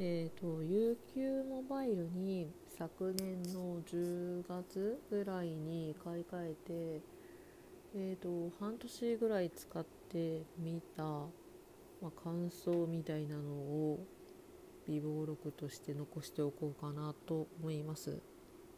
[0.00, 7.02] えーと、UQ モバイルに昨年の10月ぐらいに買い替えて、
[7.96, 11.26] えーと、半年ぐらい使ってみた、ま
[12.04, 14.06] あ、感想みたいなのを
[14.86, 18.20] 微暴録として残しておこうかなと思います。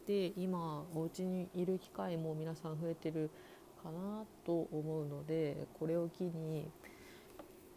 [0.07, 3.29] で今お家にいる機会も皆さん増えてる
[3.83, 6.67] かなと思うのでこれを機に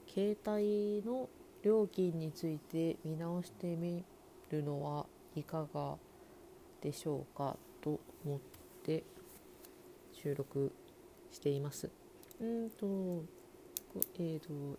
[0.09, 1.29] 携帯の
[1.65, 4.05] 料金について見直してみ
[4.51, 5.97] るのはいかが
[6.83, 8.41] でしょうかと思っ
[8.85, 9.03] て
[10.13, 10.71] 収録
[11.33, 11.91] しています。
[12.41, 13.25] うんと
[14.19, 14.77] えーと、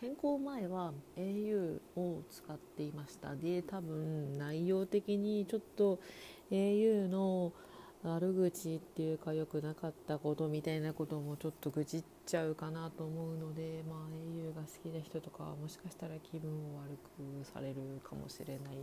[0.00, 5.98] 変更前は au を使っていましたで多分内容的にちょっと
[6.50, 7.52] au の
[8.04, 16.96] 悪口っていうか良くなかったことみたいなこともちょっと愚痴っちゃうかなと思うので、まあ、au が好きな人とかもしかしたら気分を悪
[17.42, 17.74] くされる
[18.08, 18.76] かもしれない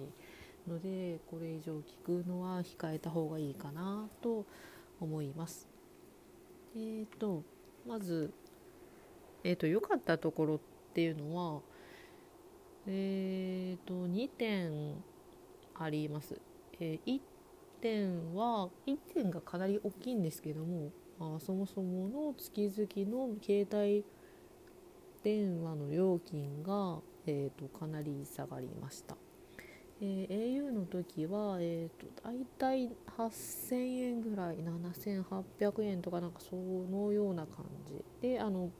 [0.68, 4.46] のでこれ以上聞くのは控えた方がいいかなと
[5.00, 5.68] 思います。
[6.76, 7.44] えーと、
[7.88, 8.34] まず、
[9.44, 10.60] えーと、良かったところっ
[10.94, 11.62] ていうのは、
[12.86, 14.96] えーと、2点
[15.74, 16.40] あります。
[16.80, 17.20] えー、
[17.86, 24.04] 点は1点がかなり大きいんですけども、あ、そもそもの月々の携帯
[25.24, 26.98] 電話の料金が、
[27.28, 29.16] えーと、かなり下がりました。
[30.02, 38.72] えー、au の時は、えーと、大体8000円ぐらい7800円とかなんかそのような感じであの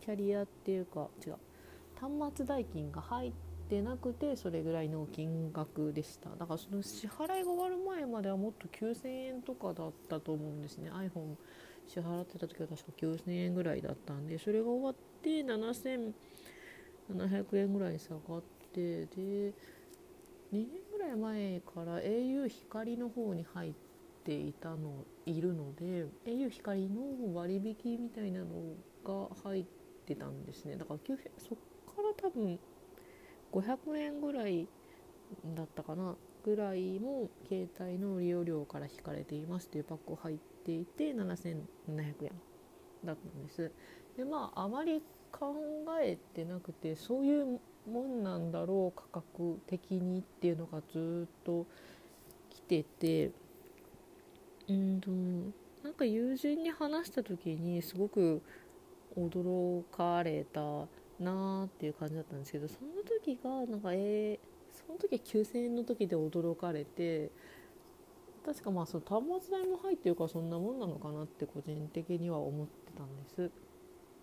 [0.00, 1.36] キャリアっていうか違う
[1.98, 6.30] 端末代金が入ってってなくてそれぐらいの金額でした。
[6.30, 10.90] だからその支払いが終わる前まではもっと9000円とかだったと思うんですね。
[10.90, 11.36] iPhone
[11.86, 16.12] 支払ってた時は確か9000円ぐらいだったんでそれが終わって7700
[17.58, 19.54] 円ぐらい下がってで
[20.52, 23.74] 2年ぐらい前から au 光の方に入っ
[24.24, 28.46] ていたのいるので au 光の割引みたいなの
[29.04, 29.64] が入っ
[30.06, 30.74] てたんですね。
[30.74, 31.00] だから
[31.38, 32.58] そっから多分
[33.52, 34.68] 500円ぐらい
[35.54, 36.16] だったかな？
[36.44, 41.64] ぐらいも携帯の利用料から引かれていますというパック入っていて7700
[41.98, 42.32] 円
[43.04, 43.70] だったんです。
[44.16, 45.54] でまああまり考
[46.02, 51.66] えてなくてそういうもんなんだろう価格的にっていうのがずっと
[52.48, 53.30] 来てて。
[54.68, 55.10] うんと
[55.82, 58.40] なんか友人に話した時にすごく
[59.16, 60.86] 驚かれた
[61.20, 64.38] なーっていう感じだったんですけどその時がなんかえー、
[64.72, 67.30] その時は9000円の時で驚かれて
[68.44, 73.50] 確かまあその端末代も入ってるからそんなもんなのかなって個人的には思ってたんです。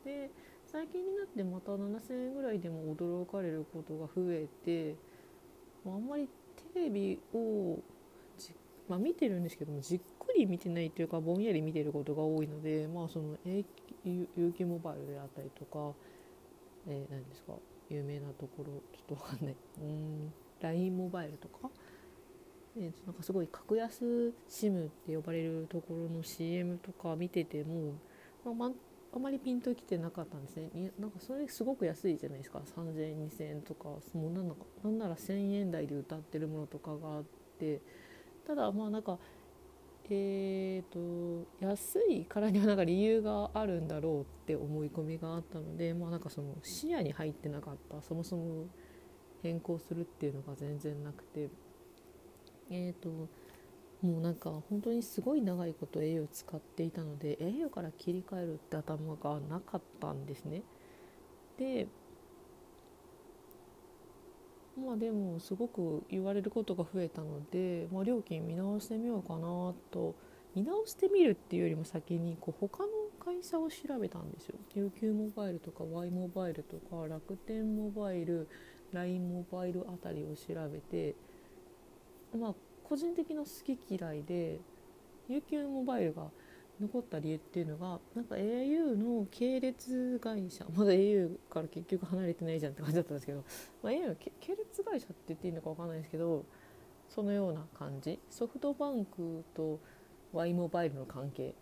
[0.04, 0.32] で
[0.66, 4.96] 最近になってまた7000円ぐらいでも驚かれることが増えて
[5.86, 6.28] あんまり
[6.74, 7.80] テレビを
[8.88, 13.36] まあ、見てるんですけどもじっくり見てないというかぼんやり見てることが多いのでまあその
[14.06, 15.94] UQ モバイルであったりとか
[16.88, 17.54] えー、何ですか？
[17.90, 19.56] 有名なところちょっとわかんない。
[19.82, 20.34] うん。
[20.62, 21.70] LINE モバイルとか、
[22.78, 27.94] えー、なんかすごい格安 SIM って呼ばれるところの CM とか見てても、
[28.44, 28.72] まあ、ま
[29.16, 30.92] あまりピンときてなかったんですね。
[31.00, 32.60] なんかそれすごく安いじゃないですか。
[32.76, 33.90] 3,0002,000円とか。
[34.14, 37.24] もうなんかなんなら1000円台で歌ってるものとかがあっ
[37.60, 37.82] て。
[38.46, 39.18] ただまあなんか
[40.10, 48.68] えーと、安いからにはなんか理由があるんだろうって思い込みがあったので、まあ、なんかその視野に入ってなかったそもそも
[49.44, 51.50] 変更するっていうのが全然なくて
[52.70, 53.30] えーと
[54.02, 60.62] もうなんか本当にすごい長いこと au 使っていたので au から切り替えるって頭がなかったんですね。
[61.58, 61.88] で
[64.78, 70.16] まあでもすごく言われることが増えたので、まあ、料金見直してみようかなと
[70.56, 72.90] 見直してみるっていうよりも先にこう他の
[73.24, 74.56] 会社を調べたんですよ。
[74.76, 78.48] UQ モバイルとか Y モバイルとか楽天モバイル
[78.94, 81.16] LINE モバイルあたりを調べて
[82.38, 84.60] まあ個人的な好き嫌いで
[85.30, 86.28] UQ モバイルが
[86.80, 93.44] 残った理由っていうのがなんか au の系列会社 まだ au から結局離れてないじゃんって感じだったんですけど、
[93.82, 96.46] まあ、au の系列会社って言っていいのか分かんないですけど
[97.10, 98.20] そのような感じ。
[98.30, 99.80] ソフトバンクと
[100.34, 101.56] Y モバイルの関係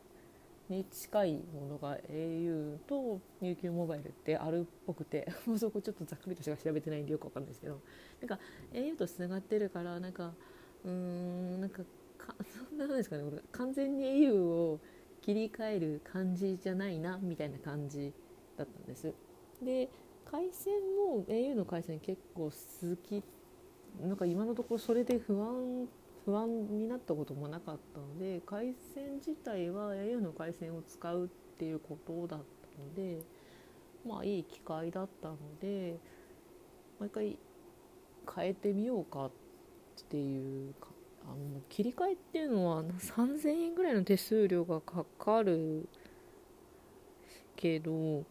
[0.70, 7.80] に近いものが au と UQ モバイルってあるっぽくて もうそこちょっとざっくりとしか調べてないんでよくわかんないですけど
[8.20, 8.40] なんか
[8.74, 10.34] au とつながってるからなんか
[10.84, 11.84] うーんなんか
[12.18, 12.36] か
[12.70, 14.80] そんななんですかね完全に au を
[15.26, 18.14] 切り替える感じじゃないなみたいな感じ
[18.58, 19.12] だったんです。
[19.60, 19.90] で
[20.24, 23.24] 回線も au の回線結構好き
[24.00, 25.88] なんか今のところそれで不安
[26.26, 31.28] 不安になったこともなかったので回線自体は au の回線を使うっ
[31.58, 33.24] ていうことだったので
[34.08, 35.98] まあいい機会だったので
[37.00, 37.40] 毎回
[38.36, 39.32] 変えてみようかっ
[40.08, 40.95] ていうか
[41.28, 45.88] あの切り替えっていうのは3000 円ぐらいの手数料がかかる
[47.56, 48.24] けど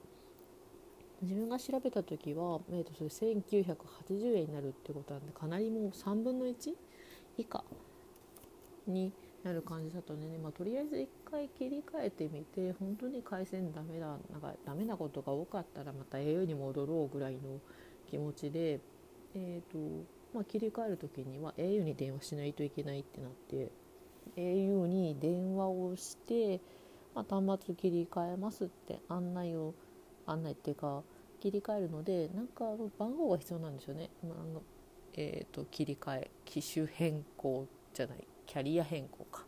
[1.23, 6.75] 自分が調べた時は、えー、とそれ1980円になるってことなんでかなりもう3分の1
[7.39, 7.65] 以下
[8.87, 9.13] に
[9.43, 17.61] なる感じだったので、ね、まあ、とりあえず1回切り替えてみて本当に回線ダメだなんかダメなことが多かったらまた au に戻ろうぐらいの
[18.07, 18.81] 気持ちで、
[19.35, 20.05] えーと
[20.35, 23.71] まあ、切り替える時には au に電話しないといけないってなって
[24.37, 26.61] au に電話をして、
[27.15, 29.75] まあ、端末切り替えますって案内を
[30.27, 31.03] 案内っていうか
[31.41, 32.65] 切り替えるのでなんか
[32.99, 34.63] 番号が必要なんですよね、まあ、の
[35.17, 39.45] えーと、切り替え機種変更じゃないキャリア変更か。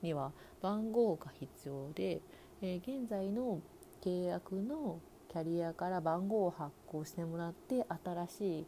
[0.00, 2.20] には番号が必要で、
[2.60, 3.60] えー、現在の
[4.02, 5.00] 契約の
[5.30, 8.66] キャリアから番号を発行してもらって新しい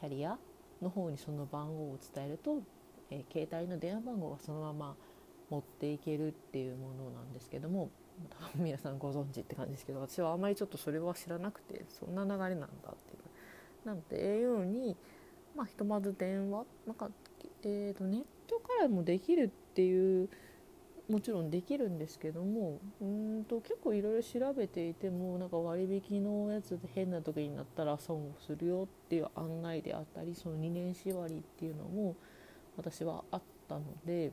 [0.00, 0.38] キャリア
[0.80, 2.62] の方にその番号を伝えると、
[3.10, 4.96] えー、携帯の電話番号がそのまま
[5.50, 7.90] 持っていけるっていうものなんですけども
[8.30, 13.86] 多分 皆さんご存知って感じですけど私はあまりちょっとそれは知らなくてそんな流れなんだっていう。
[13.86, 14.96] なので au に、
[15.56, 17.10] まあ、ひとまず電話なんか、
[17.62, 20.28] えーと、ネットからもできるっていう
[21.10, 32.14] もちろんできるんですけどもうんと結構いろいろ調べていてもなんか割引のやつで変な時になったら損をするよっていう案内であったりその2年縛りっていうのも
[32.76, 34.28] 私はあったので。
[34.28, 34.30] うん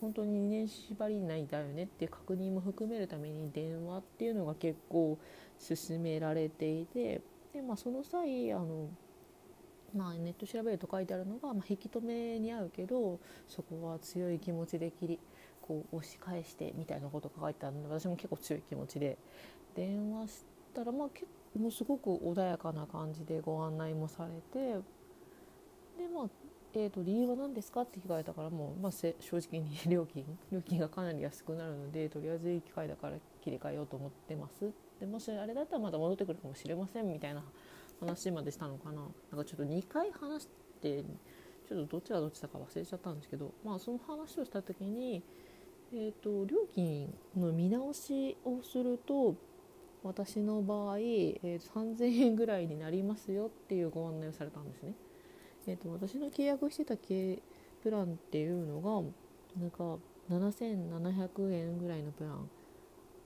[0.00, 5.18] 本当に2年縛り内だよねっていう確認も含めるために電話っていうのが結構
[5.58, 7.22] 勧められていて
[7.52, 8.88] で、まあ、その際あの、
[9.94, 15.18] まあ、ネット調べると書いてあるのが、まあ、引き止めに合うけどそこは強い気持ちで切り
[15.70, 19.16] こう押し返してみたいなことが書いてあるので私も結構強い気持ちで。
[19.76, 20.44] 電話し
[20.74, 21.26] たら、まあ、結
[21.56, 24.74] もうすごく穏やかな感じでご案内もされて
[25.96, 26.28] でまあ
[26.72, 34.72] えーと、理由は何ですかって聞かれたからもう、まあ、正直に 料金料金がかなり安くなるのでとりあえずいい機会だから切り替えようと思ってます。
[35.00, 37.42] でもしあれだったらまた戻ってくるかもしれませんみたいな
[37.98, 39.02] 話までしたのかな。
[39.32, 40.48] なんかちょっと2回話し
[40.80, 41.04] て
[41.70, 45.22] ちょっとどっちがどっちだか忘れちゃったんですけど、まあ、その話をした時に、
[45.92, 49.34] えーと、料金の見直しをすると
[50.04, 54.94] 私の場合、えー、3000円ぐらいになりますよっていうご案内をされたんですね。
[55.66, 57.42] えーと、私の契約してた系
[57.82, 59.02] プランっていうのが
[59.60, 59.98] なんか
[60.30, 62.48] 7700円ぐらいのプラン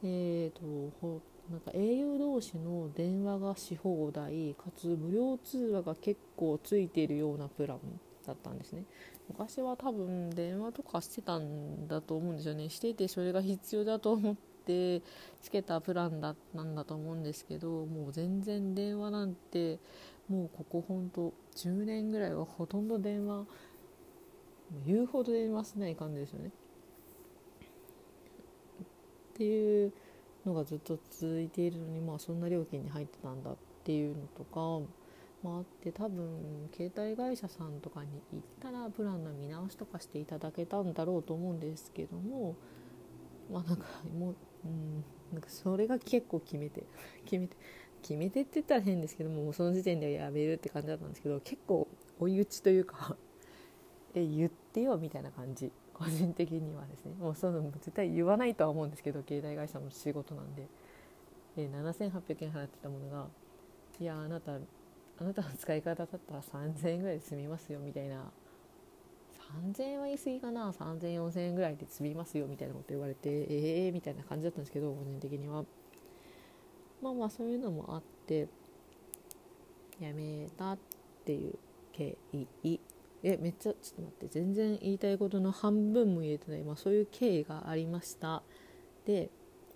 [0.02, 7.78] えーとなんか au 同士の電話がし放題かつ無料通話が結構ついているようなプラン
[8.26, 8.84] だったんですね
[9.28, 14.36] 昔は多分電話とかしてたんだと思うんですよねしていてそれが必要だと思っ
[14.66, 15.02] て
[15.42, 19.78] つけたプランだなんだと思うんですけどもう全然電話なんて
[20.28, 23.44] もうここほんと10年ぐらいはほとんど電話
[24.86, 26.50] 言うほど電話しない感じですよね。
[29.34, 29.92] っていう
[30.46, 34.86] のがずっと続いているのにまあそんな料金に入ってたんだっていうのとか、
[35.44, 42.56] まあ、あって多分携帯会社さんとかに行ったらプランの見直しとかしていただけたんだろうと思うんですけども
[43.52, 43.84] まあなんか
[44.18, 46.84] もう、うん、なんかそれが結構決めて
[47.26, 47.56] 決めて
[48.00, 51.88] 決めてって言ったら変ですけどもその時点ではやめるって感じだったんですけど結構
[52.18, 53.16] 追い打ちというか
[54.14, 55.70] え言ってよみたいな感じ。
[55.92, 57.14] 個人的にはですね。
[57.20, 60.66] もうその絶対言わないとは思うんですけど携帯会社の仕事なんで。
[61.54, 63.28] で7800円払ってたものが
[64.00, 64.58] いやあなた
[65.20, 68.30] あなたの使い方だったら3000円ぐらいで済みますよみたいな。
[69.62, 70.70] 3000円は言い過ぎかな。
[70.72, 75.64] 30004000円ぐらいで済みますよみたいなこと言われてええー、みたいな感じだったんですけど個人的には。
[77.02, 78.48] まあまあそういうのもあって
[80.00, 80.78] やめたっ
[81.24, 81.54] ていう
[81.92, 82.80] 経緯。
[83.22, 84.28] えめっちゃちょっと待って。
[84.28, 88.42] 全然言いたいことの半分も言えてない、まあ、そういう経緯がありました。
[89.06, 89.30] で、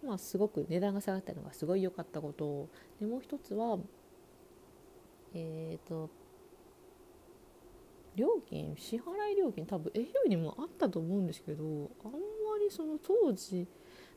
[0.05, 2.69] まあ、すごく値段が下がったのがすごい良かったこと。
[3.01, 3.79] でもう一つは
[5.35, 6.11] えっ、ー、と
[8.17, 11.65] 料金支払い料金多分 au にもあったと思うんですけど
[12.05, 12.19] あんま
[12.61, 13.67] りその当時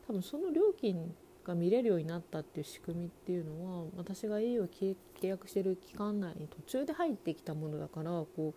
[0.06, 1.14] 多分その料金
[1.44, 8.54] が見れるようになったっていう仕組みっていうのは私が au を契約してる期間内に途中で入ってきたものだからこう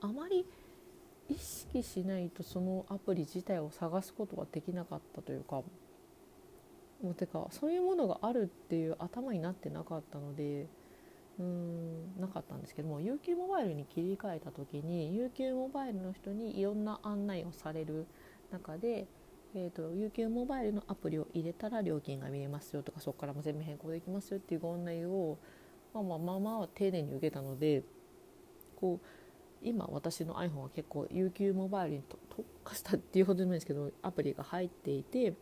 [0.00, 0.46] あまり
[1.28, 5.62] 意識しないとそのアプリ自体を探すことはできなかったというか
[7.02, 10.66] もうてかそういうものがあるっていう頭になってなかったので
[11.38, 18.06] うーんなかったんですけども UQ モバイルに切り替えた時に UQ モバイルの人にいろんな案内をされる
[18.52, 19.06] 中で、
[19.54, 25.38] えーと、UQ モバイルのアプリを入れたら料金が見れますよとかそこからも全部変更できますよっていうご案内を、
[25.92, 27.82] まあ、まあまあまあ丁寧に受けたので
[28.76, 29.06] こう
[29.62, 35.34] 今私の iPhone は結構 UQ モバイルに特化したっていうほどでもないですけどアプリが入っていて、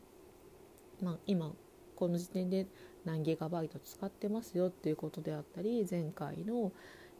[1.03, 1.53] まあ、今
[1.97, 2.67] この時点で
[3.05, 6.73] 何ギガバイト使ってますよっていうことであったり前回の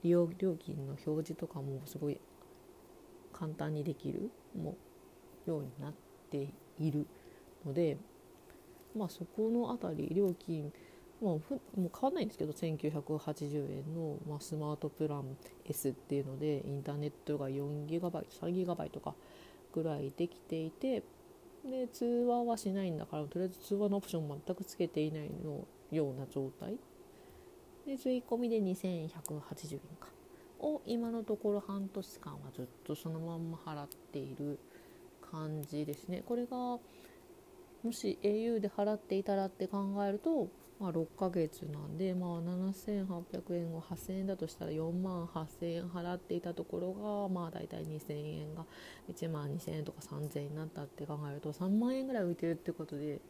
[0.03, 2.21] 利用料金の表示とかもすごい
[3.33, 4.77] 簡単にできるも
[5.47, 5.93] ようになっ
[6.31, 7.07] ている
[7.65, 7.97] ので
[8.97, 10.73] まあそこの辺り料金
[11.21, 15.37] もうふもう変わんないんですけど1980円の、まあ、スマートプラン
[15.69, 19.15] S っていうのでインターネットが 4GB 3GB とか
[19.73, 21.05] ぐらいできていて
[21.65, 26.77] で通話はしないんだからとりあえず通話のオプション全くつけていないのような状態。
[27.87, 30.09] で吸い込みで2180円か。
[30.61, 34.59] を今のところ半年間はずっとそのまんま払っている
[35.31, 36.23] 感じですね。
[36.27, 36.81] これがも
[37.91, 40.49] し au で払っていたらって考えると
[40.83, 48.67] まあ、6ヶ月なんで、まあ、7800円を8000円だとしたら4万8000円払っていたところが、まあ、大体2000円が
[49.09, 53.21] 1万2000円とか3000円になったって考えると3万円ぐらい浮いてるってことで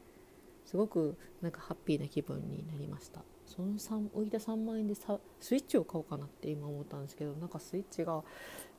[0.65, 3.21] すごくなんかハッピーな気分になりました。
[3.45, 8.23] その3浮いた3万円でさスイッチを買おうかなって今思ったんですけどなんかスイッチが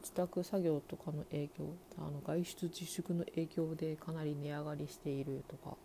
[0.02, 5.78] 自宅作業とかの影響あの外出自粛の影響でかなり値上がりしているとか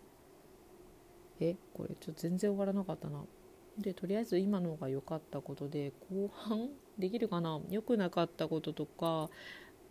[1.39, 3.23] えこれちょっと全然終わらなかったな。
[3.77, 7.61] でとりあえず今のが良かったことで後半できるかな？
[7.69, 9.29] 良くなかったこととか、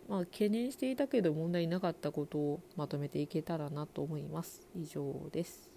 [0.07, 4.67] まあ、懸念していたけど問題なかったことをまとめていけたらなと思います。
[4.75, 5.68] 以上です。